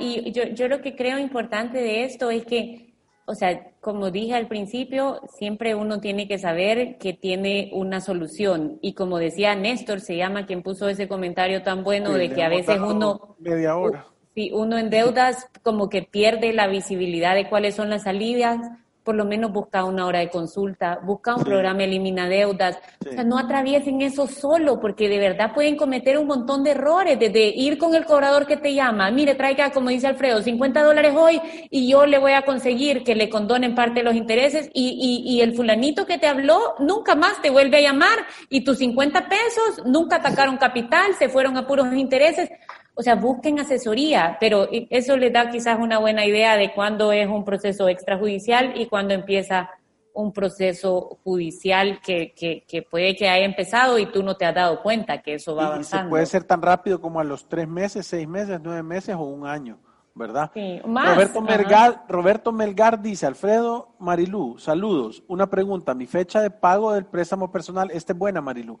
[0.00, 2.94] y yo, yo lo que creo importante de esto es que,
[3.26, 8.78] o sea, como dije al principio, siempre uno tiene que saber que tiene una solución.
[8.80, 12.48] Y como decía Néstor, se llama quien puso ese comentario tan bueno de que a
[12.48, 13.36] veces uno...
[13.38, 14.06] Media hora.
[14.34, 18.58] Si uno en deudas como que pierde la visibilidad de cuáles son las salidas
[19.04, 22.78] por lo menos busca una hora de consulta, busca un programa elimina deudas.
[23.06, 27.18] O sea, no atraviesen eso solo, porque de verdad pueden cometer un montón de errores,
[27.18, 31.14] desde ir con el cobrador que te llama, mire, traiga, como dice Alfredo, 50 dólares
[31.16, 31.40] hoy
[31.70, 35.34] y yo le voy a conseguir que le condonen parte de los intereses y, y,
[35.34, 39.28] y el fulanito que te habló nunca más te vuelve a llamar y tus 50
[39.28, 42.48] pesos nunca atacaron capital, se fueron a puros intereses.
[42.96, 47.26] O sea, busquen asesoría, pero eso les da quizás una buena idea de cuándo es
[47.28, 49.70] un proceso extrajudicial y cuándo empieza
[50.14, 54.80] un proceso judicial que, que, puede que haya empezado y tú no te has dado
[54.80, 56.06] cuenta que eso va avanzando.
[56.06, 59.24] Y puede ser tan rápido como a los tres meses, seis meses, nueve meses o
[59.24, 59.80] un año,
[60.14, 60.52] ¿verdad?
[60.54, 61.14] Sí, más.
[61.14, 65.24] Roberto, Melgar, Roberto Melgar dice, Alfredo Marilú, saludos.
[65.26, 68.78] Una pregunta, mi fecha de pago del préstamo personal, esta es buena, Marilú.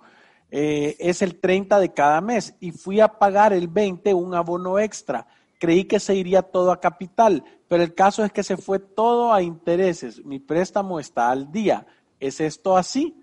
[0.56, 4.78] Eh, es el 30 de cada mes y fui a pagar el 20 un abono
[4.78, 5.26] extra.
[5.58, 9.32] creí que se iría todo a capital, pero el caso es que se fue todo
[9.32, 10.24] a intereses.
[10.24, 11.84] Mi préstamo está al día.
[12.20, 13.20] ¿Es esto así?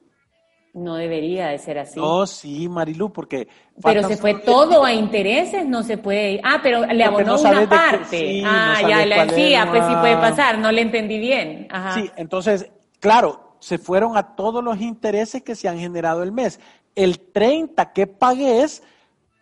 [0.74, 1.98] No debería de ser así.
[1.98, 3.48] No, sí, Marilu, porque...
[3.82, 6.42] Pero se fue todo a intereses, no se puede...
[6.44, 8.42] Ah, pero le abonó una parte.
[8.46, 11.70] ah, ya, le decía, pues sí puede pasar, no le entendí bien.
[11.94, 16.60] Sí, entonces, claro, se fueron a todos los intereses que se han generado el mes.
[16.96, 18.84] El 30 que pagué es,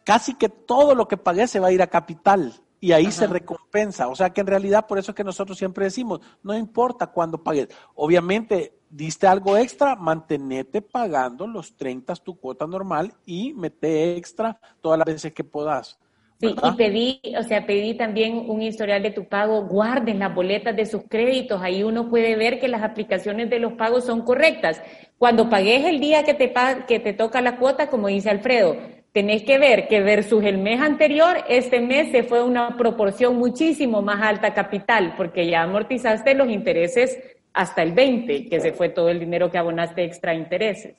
[0.03, 3.27] casi que todo lo que pagué se va a ir a capital y ahí se
[3.27, 4.07] recompensa.
[4.07, 7.43] O sea que en realidad por eso es que nosotros siempre decimos, no importa cuándo
[7.43, 7.69] pagues.
[7.95, 14.97] Obviamente diste algo extra, mantenete pagando los 30 tu cuota normal y mete extra todas
[14.97, 15.99] las veces que puedas.
[16.39, 20.73] Sí, y pedí, o sea, pedí también un historial de tu pago, guarden las boletas
[20.73, 24.81] de sus créditos, ahí uno puede ver que las aplicaciones de los pagos son correctas.
[25.19, 26.53] Cuando pagues el día que te,
[26.87, 28.77] que te toca la cuota, como dice Alfredo,
[29.11, 34.01] tenés que ver que versus el mes anterior, este mes se fue una proporción muchísimo
[34.01, 37.19] más alta capital, porque ya amortizaste los intereses
[37.51, 40.95] hasta el 20, que se fue todo el dinero que abonaste extra intereses.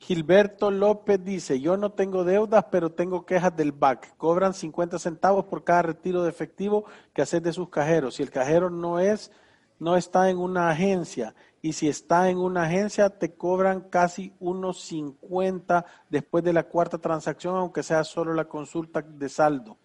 [0.00, 4.18] Gilberto López dice, yo no tengo deudas, pero tengo quejas del BAC.
[4.18, 8.16] Cobran 50 centavos por cada retiro de efectivo que haces de sus cajeros.
[8.16, 9.32] Si el cajero no es,
[9.78, 11.34] no está en una agencia
[11.66, 16.96] y si está en una agencia te cobran casi unos 50 después de la cuarta
[16.96, 19.76] transacción, aunque sea solo la consulta de saldo.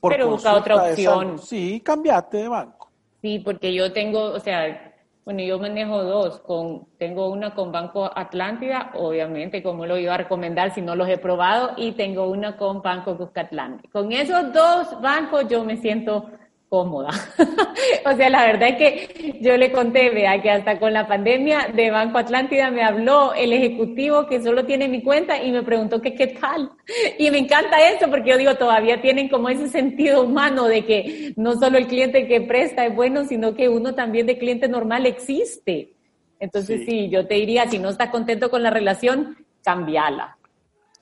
[0.00, 1.38] Pero busca otra opción.
[1.38, 2.90] Sí, cambiate de banco.
[3.20, 4.92] Sí, porque yo tengo, o sea,
[5.24, 10.18] bueno, yo manejo dos, con, tengo una con Banco Atlántida, obviamente, como lo iba a
[10.18, 13.80] recomendar si no los he probado, y tengo una con Banco Cuscatlán.
[13.92, 16.28] Con esos dos bancos yo me siento
[16.72, 17.10] cómoda.
[18.06, 21.68] o sea, la verdad es que yo le conté, vea, que hasta con la pandemia
[21.74, 26.00] de Banco Atlántida me habló el ejecutivo que solo tiene mi cuenta y me preguntó
[26.00, 26.70] que qué tal.
[27.18, 31.34] Y me encanta eso porque yo digo, todavía tienen como ese sentido humano de que
[31.36, 35.04] no solo el cliente que presta es bueno, sino que uno también de cliente normal
[35.04, 35.92] existe.
[36.40, 40.38] Entonces, sí, yo te diría, si no estás contento con la relación, cambiala.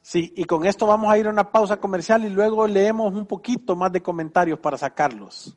[0.03, 3.25] Sí, y con esto vamos a ir a una pausa comercial y luego leemos un
[3.25, 5.57] poquito más de comentarios para sacarlos.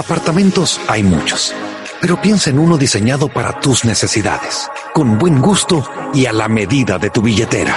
[0.00, 1.54] Apartamentos hay muchos,
[2.00, 6.98] pero piensa en uno diseñado para tus necesidades, con buen gusto y a la medida
[6.98, 7.76] de tu billetera.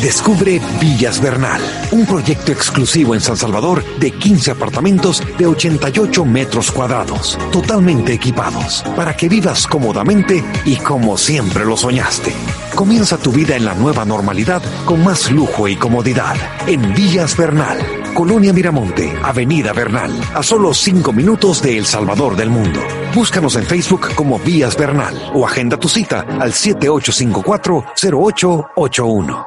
[0.00, 1.60] Descubre Villas Bernal,
[1.90, 8.84] un proyecto exclusivo en San Salvador de 15 apartamentos de 88 metros cuadrados, totalmente equipados,
[8.94, 12.32] para que vivas cómodamente y como siempre lo soñaste.
[12.76, 16.36] Comienza tu vida en la nueva normalidad con más lujo y comodidad
[16.68, 22.48] en Villas Bernal Colonia Miramonte, Avenida Bernal, a solo 5 minutos de El Salvador del
[22.48, 22.80] Mundo.
[23.14, 29.46] Búscanos en Facebook como Vías Bernal o agenda tu cita al 7854-0881.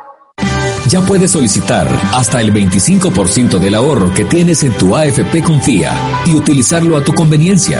[0.88, 5.92] Ya puedes solicitar hasta el 25% del ahorro que tienes en tu AFP Confía
[6.28, 7.80] y utilizarlo a tu conveniencia.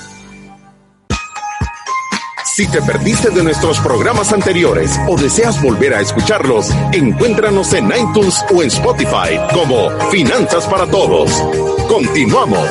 [2.61, 8.45] Si te perdiste de nuestros programas anteriores o deseas volver a escucharlos, encuéntranos en iTunes
[8.55, 11.31] o en Spotify como Finanzas para Todos.
[11.89, 12.69] Continuamos.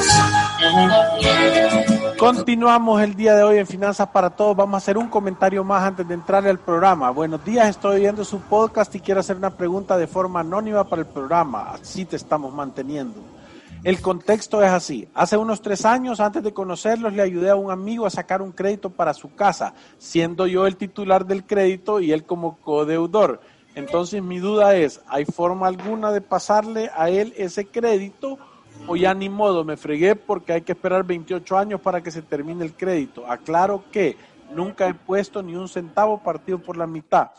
[2.17, 4.57] Continuamos el día de hoy en Finanzas para Todos.
[4.57, 7.11] Vamos a hacer un comentario más antes de entrar al programa.
[7.11, 11.03] Buenos días, estoy viendo su podcast y quiero hacer una pregunta de forma anónima para
[11.03, 11.73] el programa.
[11.73, 13.40] Así te estamos manteniendo.
[13.83, 15.09] El contexto es así.
[15.15, 18.53] Hace unos tres años, antes de conocerlos, le ayudé a un amigo a sacar un
[18.53, 23.41] crédito para su casa, siendo yo el titular del crédito y él como codeudor.
[23.75, 28.39] Entonces mi duda es, ¿hay forma alguna de pasarle a él ese crédito?
[28.87, 32.23] o ya ni modo, me fregué porque hay que esperar 28 años para que se
[32.23, 33.31] termine el crédito.
[33.31, 34.17] Aclaro que
[34.55, 37.31] nunca he puesto ni un centavo partido por la mitad.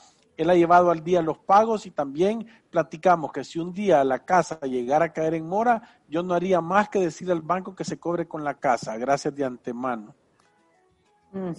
[0.41, 4.25] Él ha llevado al día los pagos y también platicamos que si un día la
[4.25, 7.83] casa llegara a caer en mora, yo no haría más que decirle al banco que
[7.83, 8.97] se cobre con la casa.
[8.97, 10.15] Gracias de antemano.
[11.31, 11.51] Mm.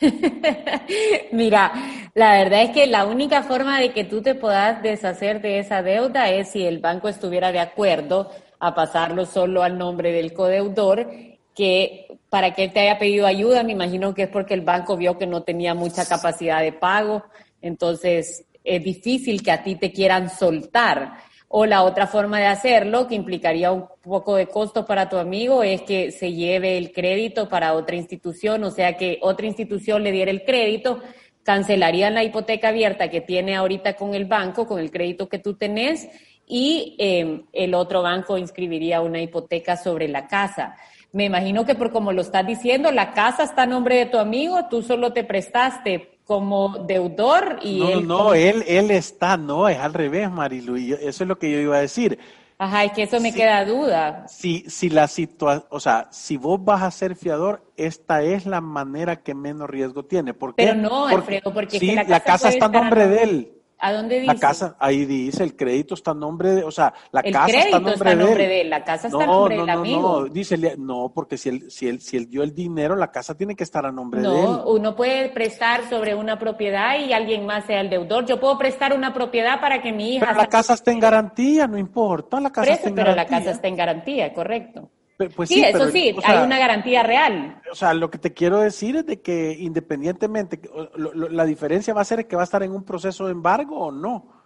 [1.32, 1.72] Mira,
[2.14, 5.82] la verdad es que la única forma de que tú te puedas deshacer de esa
[5.82, 11.08] deuda es si el banco estuviera de acuerdo a pasarlo solo al nombre del codeudor,
[11.54, 14.96] que para que él te haya pedido ayuda, me imagino que es porque el banco
[14.96, 17.24] vio que no tenía mucha capacidad de pago,
[17.60, 21.14] entonces es difícil que a ti te quieran soltar.
[21.48, 25.62] O la otra forma de hacerlo, que implicaría un poco de costo para tu amigo,
[25.62, 30.10] es que se lleve el crédito para otra institución, o sea que otra institución le
[30.10, 31.00] diera el crédito,
[31.44, 35.54] cancelarían la hipoteca abierta que tiene ahorita con el banco, con el crédito que tú
[35.54, 36.08] tenés,
[36.48, 40.76] y em, el otro banco inscribiría una hipoteca sobre la casa.
[41.12, 44.18] Me imagino que por como lo estás diciendo, la casa está a nombre de tu
[44.18, 48.06] amigo, tú solo te prestaste como deudor y no, él...
[48.06, 51.58] No, él, él está, no, es al revés, Marilu, y eso es lo que yo
[51.58, 52.18] iba a decir.
[52.58, 54.26] Ajá, es que eso me queda duda.
[54.28, 58.60] Si, si la situación, o sea, si vos vas a ser fiador, esta es la
[58.60, 60.32] manera que menos riesgo tiene.
[60.32, 63.55] ¿Por Pero no, Alfredo, porque la casa, la casa está a nombre de él.
[63.78, 64.32] ¿A dónde dice?
[64.32, 67.76] La casa, ahí dice, el crédito está a nombre de, o sea, la casa está
[67.76, 68.70] a nombre, de, él.
[68.70, 70.20] La casa está a nombre no, del no, amigo.
[70.20, 73.36] No, dice, no, porque si él, si él, si él dio el dinero, la casa
[73.36, 74.32] tiene que estar a nombre de él.
[74.32, 78.24] No, uno puede prestar sobre una propiedad y alguien más sea el deudor.
[78.24, 80.26] Yo puedo prestar una propiedad para que mi hija...
[80.26, 83.38] Pero la casa está en garantía, no importa, la casa está en pero garantía.
[83.38, 84.90] la casa está en garantía, correcto.
[85.34, 87.62] Pues sí, eso sí, hay una garantía real.
[87.72, 90.60] O sea, lo que te quiero decir es de que independientemente,
[90.96, 93.90] la diferencia va a ser que va a estar en un proceso de embargo o
[93.90, 94.36] no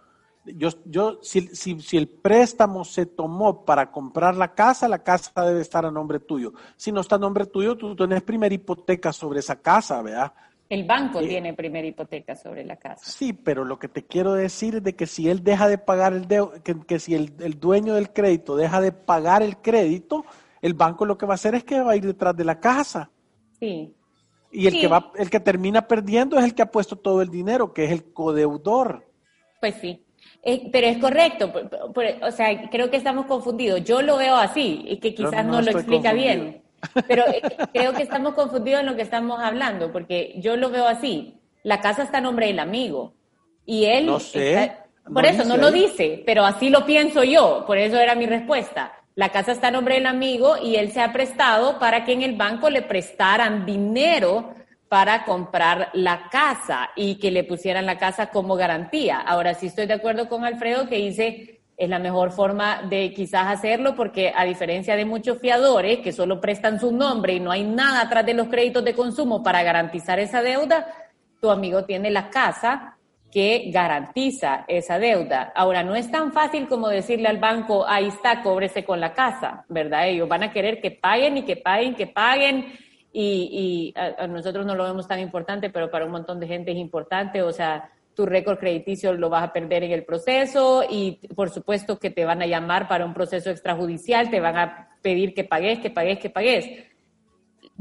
[0.45, 5.45] yo, yo si, si, si, el préstamo se tomó para comprar la casa, la casa
[5.45, 6.53] debe estar a nombre tuyo.
[6.75, 10.33] Si no está a nombre tuyo, tú tienes primera hipoteca sobre esa casa, ¿verdad?
[10.67, 13.03] El banco tiene primera hipoteca sobre la casa.
[13.03, 16.13] Sí, pero lo que te quiero decir es de que si él deja de pagar
[16.13, 16.27] el
[16.63, 20.25] que, que, si el, el, dueño del crédito deja de pagar el crédito,
[20.61, 22.59] el banco lo que va a hacer es que va a ir detrás de la
[22.59, 23.09] casa.
[23.59, 23.93] Sí.
[24.51, 27.29] Y el que va, el que termina perdiendo es el que ha puesto todo el
[27.29, 29.07] dinero, que es el codeudor.
[29.59, 30.03] Pues sí.
[30.43, 31.51] Eh, pero es correcto,
[32.23, 33.83] o sea, creo que estamos confundidos.
[33.83, 36.63] Yo lo veo así, y que quizás no, lo explica bien,
[37.07, 37.41] pero eh,
[37.73, 41.39] creo que estamos confundidos en lo que estamos hablando, porque yo lo veo así.
[41.63, 43.13] La casa está a nombre del amigo,
[43.65, 44.07] y él...
[44.07, 44.77] No sé.
[45.13, 48.93] por eso, no lo dice, pero así lo pienso yo, por eso era mi respuesta.
[49.15, 52.21] La casa está a nombre del amigo y él se ha prestado para que en
[52.21, 54.55] el banco le prestaran dinero
[54.87, 59.19] para comprar la casa y que le pusieran la casa como garantía.
[59.19, 63.47] Ahora sí estoy de acuerdo con Alfredo que dice es la mejor forma de quizás
[63.47, 67.63] hacerlo porque a diferencia de muchos fiadores que solo prestan su nombre y no hay
[67.63, 70.87] nada atrás de los créditos de consumo para garantizar esa deuda,
[71.39, 72.97] tu amigo tiene la casa
[73.31, 75.53] que garantiza esa deuda.
[75.55, 79.65] Ahora, no es tan fácil como decirle al banco, ahí está, cóbrese con la casa,
[79.69, 80.09] ¿verdad?
[80.09, 82.73] Ellos van a querer que paguen y que paguen, que paguen
[83.13, 86.77] y, a, nosotros no lo vemos tan importante, pero para un montón de gente es
[86.77, 91.49] importante, o sea, tu récord crediticio lo vas a perder en el proceso y por
[91.49, 95.43] supuesto que te van a llamar para un proceso extrajudicial, te van a pedir que
[95.43, 96.90] pagues, que pagues, que pagues.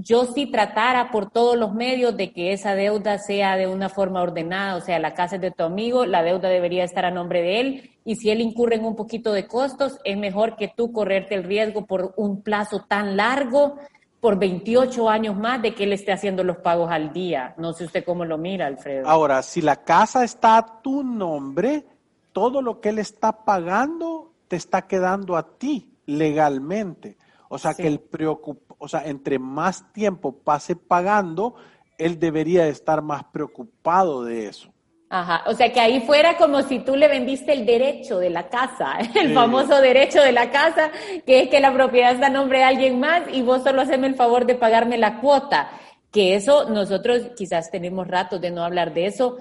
[0.02, 4.22] Yo sí tratara por todos los medios de que esa deuda sea de una forma
[4.22, 7.42] ordenada, o sea, la casa es de tu amigo, la deuda debería estar a nombre
[7.42, 10.92] de él y si él incurre en un poquito de costos, es mejor que tú
[10.92, 13.76] correrte el riesgo por un plazo tan largo
[14.20, 17.54] por 28 años más de que él esté haciendo los pagos al día.
[17.56, 19.08] No sé usted cómo lo mira, Alfredo.
[19.08, 21.84] Ahora, si la casa está a tu nombre,
[22.32, 27.16] todo lo que él está pagando te está quedando a ti legalmente.
[27.48, 31.54] O sea que el preocupa, o sea, entre más tiempo pase pagando,
[31.98, 34.72] él debería estar más preocupado de eso.
[35.12, 38.48] Ajá, o sea que ahí fuera como si tú le vendiste el derecho de la
[38.48, 40.90] casa, el famoso derecho de la casa,
[41.26, 44.06] que es que la propiedad está a nombre de alguien más y vos solo haceme
[44.06, 45.70] el favor de pagarme la cuota.
[46.10, 49.36] Que eso nosotros quizás tenemos ratos de no hablar de eso.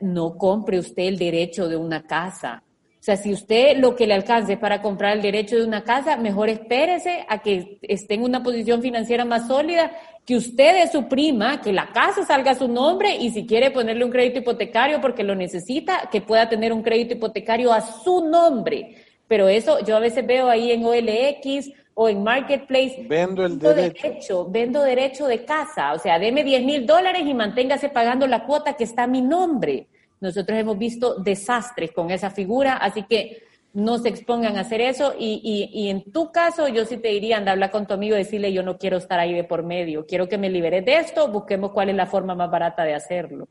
[0.00, 2.62] No compre usted el derecho de una casa.
[3.08, 6.18] O sea, si usted lo que le alcance para comprar el derecho de una casa,
[6.18, 9.92] mejor espérese a que esté en una posición financiera más sólida,
[10.26, 13.70] que usted de su prima, que la casa salga a su nombre y si quiere
[13.70, 18.28] ponerle un crédito hipotecario porque lo necesita, que pueda tener un crédito hipotecario a su
[18.28, 18.96] nombre.
[19.26, 23.06] Pero eso yo a veces veo ahí en OLX o en Marketplace.
[23.08, 24.46] Vendo el derecho.
[24.50, 25.94] Vendo derecho de casa.
[25.94, 29.22] O sea, deme 10 mil dólares y manténgase pagando la cuota que está a mi
[29.22, 29.86] nombre.
[30.20, 33.42] Nosotros hemos visto desastres con esa figura, así que
[33.72, 35.14] no se expongan a hacer eso.
[35.18, 38.18] Y, y, en tu caso, yo sí te diría, anda, habla con tu amigo y
[38.18, 41.28] decirle, yo no quiero estar ahí de por medio, quiero que me liberes de esto,
[41.28, 43.48] busquemos cuál es la forma más barata de hacerlo.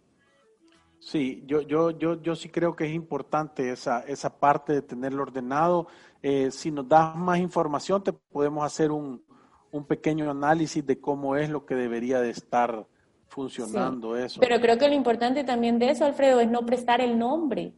[0.99, 5.23] Sí, yo, yo, yo, yo sí creo que es importante esa, esa parte de tenerlo
[5.23, 5.87] ordenado.
[6.21, 9.23] Eh, si nos das más información, te podemos hacer un,
[9.71, 12.87] un pequeño análisis de cómo es lo que debería de estar
[13.27, 14.39] funcionando eso.
[14.39, 17.73] Pero creo que lo importante también de eso, Alfredo, es no prestar el nombre.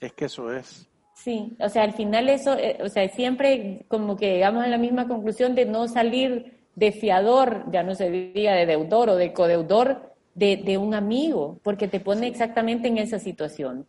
[0.00, 0.88] Es que eso es.
[1.14, 4.78] Sí, o sea, al final eso, eh, o sea, siempre como que llegamos a la
[4.78, 9.32] misma conclusión de no salir de fiador, ya no se diga de deudor o de
[9.32, 13.86] codeudor de, de un amigo, porque te pone exactamente en esa situación.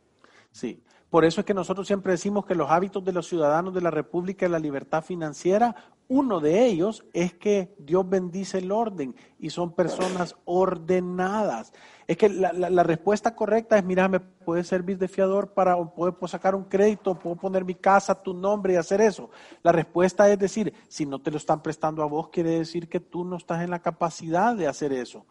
[0.51, 0.83] Sí,
[1.13, 3.91] por eso es que nosotros siempre decimos que los hábitos de los ciudadanos de la
[3.91, 5.75] República y la libertad financiera
[6.07, 11.71] uno de ellos es que Dios bendice el orden y son personas ordenadas.
[12.07, 16.55] Es que la, respuesta correcta es, mira, me puede servir de fiador para, puedo, sacar
[16.55, 19.29] un crédito, puedo poner mi casa, tu nombre y hacer eso.
[19.61, 22.99] La respuesta es decir, si no te lo están prestando a vos, quiere decir que
[22.99, 25.27] tú no estás en la capacidad de hacer eso,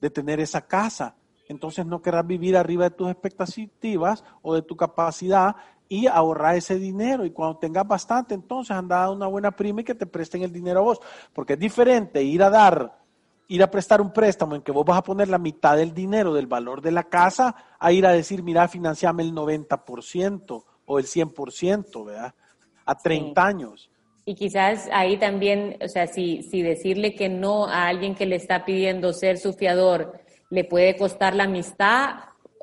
[0.00, 1.16] de tener esa casa.
[1.48, 5.56] Entonces no querrás vivir arriba de tus expectativas o de tu capacidad
[5.88, 7.24] y ahorrar ese dinero.
[7.24, 10.52] Y cuando tengas bastante, entonces anda a una buena prima y que te presten el
[10.52, 11.00] dinero a vos.
[11.32, 12.98] Porque es diferente ir a dar,
[13.48, 16.34] ir a prestar un préstamo en que vos vas a poner la mitad del dinero
[16.34, 21.04] del valor de la casa, a ir a decir, mira, financiame el 90% o el
[21.06, 22.34] 100%, ¿verdad?
[22.84, 23.90] A 30 años.
[24.24, 28.34] Y quizás ahí también, o sea, si, si decirle que no a alguien que le
[28.34, 30.18] está pidiendo ser su fiador
[30.50, 32.16] le puede costar la amistad,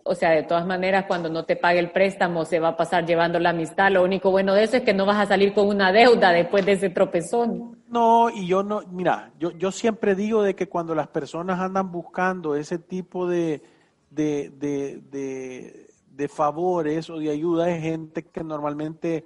[0.06, 3.06] o sea, de todas maneras, cuando no te pague el préstamo, se va a pasar
[3.06, 3.92] llevando la amistad.
[3.92, 6.66] Lo único bueno de eso es que no vas a salir con una deuda después
[6.66, 7.78] de ese tropezón.
[7.88, 11.92] No, y yo no, mira, yo, yo siempre digo de que cuando las personas andan
[11.92, 13.62] buscando ese tipo de,
[14.10, 19.24] de, de, de, favores o de ayuda, es gente que normalmente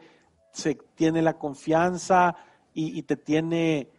[0.51, 2.35] se tiene la confianza
[2.73, 3.89] y, te tiene,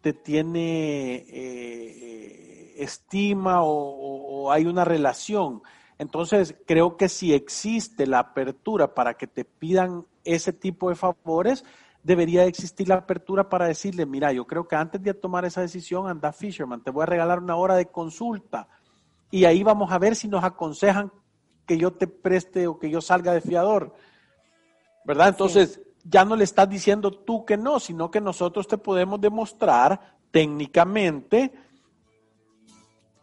[0.00, 2.47] te tiene eh, eh,
[2.78, 5.62] estima o hay una relación.
[5.98, 11.64] Entonces, creo que si existe la apertura para que te pidan ese tipo de favores,
[12.04, 16.08] debería existir la apertura para decirle, mira, yo creo que antes de tomar esa decisión,
[16.08, 18.68] anda Fisherman, te voy a regalar una hora de consulta
[19.30, 21.12] y ahí vamos a ver si nos aconsejan
[21.66, 23.94] que yo te preste o que yo salga de fiador.
[25.04, 25.28] ¿Verdad?
[25.28, 30.16] Entonces, ya no le estás diciendo tú que no, sino que nosotros te podemos demostrar
[30.30, 31.52] técnicamente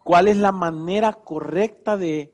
[0.06, 2.32] cuál es la manera correcta de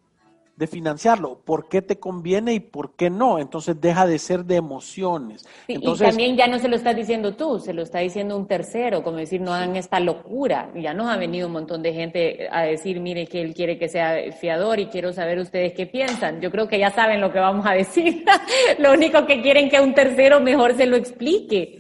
[0.62, 3.40] de financiarlo, por qué te conviene y por qué no.
[3.40, 5.44] Entonces deja de ser de emociones.
[5.68, 8.48] Entonces, y también ya no se lo estás diciendo tú, se lo está diciendo un
[8.48, 10.72] tercero, como decir, no hagan esta locura.
[10.76, 13.90] Ya nos ha venido un montón de gente a decir, mire que él quiere que
[13.90, 16.42] sea fiador y quiero saber ustedes qué piensan.
[16.42, 18.24] Yo creo que ya saben lo que vamos a decir.
[18.78, 21.80] lo único que quieren que un tercero mejor se lo explique.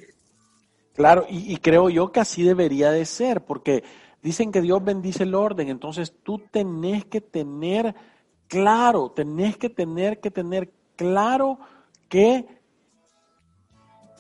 [0.96, 3.84] Claro, y, y creo yo que así debería de ser, porque
[4.22, 7.96] dicen que Dios bendice el orden, entonces tú tenés que tener
[8.48, 11.60] claro, tenés que tener que tener claro
[12.10, 12.46] que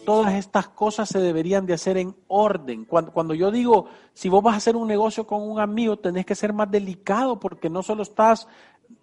[0.05, 2.85] todas estas cosas se deberían de hacer en orden.
[2.85, 6.25] Cuando, cuando, yo digo, si vos vas a hacer un negocio con un amigo, tenés
[6.25, 8.47] que ser más delicado porque no solo estás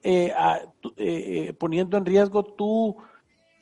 [0.03, 2.97] eh, eh, eh, poniendo en riesgo tu,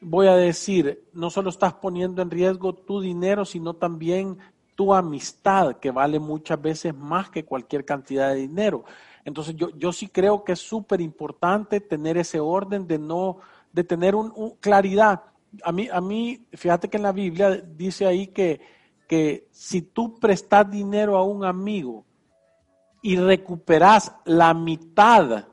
[0.01, 4.39] voy a decir, no solo estás poniendo en riesgo tu dinero, sino también
[4.77, 8.85] tu amistad, que vale muchas veces más que cualquier cantidad de dinero.
[9.25, 13.39] Entonces yo, yo sí creo que es súper importante tener ese orden de no,
[13.73, 15.23] de tener un, claridad.
[15.65, 18.61] A mí, a mí, fíjate que en la Biblia dice ahí que,
[19.09, 22.05] que si tú prestas dinero a un amigo
[23.03, 25.47] y recuperas la mitad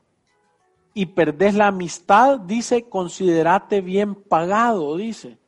[0.93, 5.39] y perdés la amistad, dice, considerate bien pagado, dice.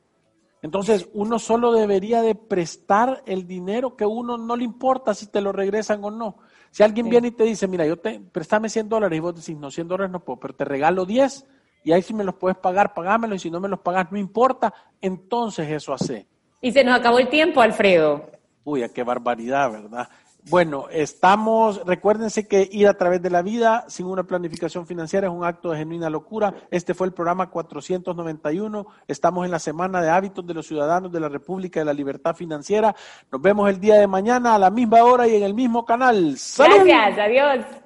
[0.66, 5.40] Entonces, uno solo debería de prestar el dinero que uno no le importa si te
[5.40, 6.38] lo regresan o no.
[6.72, 9.56] Si alguien viene y te dice, mira, yo te préstame 100 dólares y vos decís,
[9.56, 11.46] no, 100 dólares no puedo, pero te regalo 10
[11.84, 14.18] y ahí si me los puedes pagar, pagámelo y si no me los pagas, no
[14.18, 16.26] importa, entonces eso hace.
[16.60, 18.28] Y se nos acabó el tiempo, Alfredo.
[18.64, 20.08] Uy, qué barbaridad, ¿verdad?
[20.48, 25.32] Bueno, estamos, recuérdense que ir a través de la vida sin una planificación financiera es
[25.32, 26.54] un acto de genuina locura.
[26.70, 28.86] Este fue el programa 491.
[29.08, 32.36] Estamos en la semana de hábitos de los ciudadanos de la República de la Libertad
[32.36, 32.94] Financiera.
[33.32, 36.36] Nos vemos el día de mañana a la misma hora y en el mismo canal.
[36.56, 37.85] Gracias, adiós.